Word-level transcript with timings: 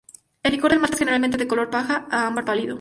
El 0.41 0.53
licor 0.53 0.71
de 0.71 0.79
malta 0.79 0.95
es 0.95 0.99
generalmente 0.99 1.37
de 1.37 1.47
color 1.47 1.69
paja 1.69 2.07
a 2.09 2.25
ámbar 2.25 2.43
pálido. 2.43 2.69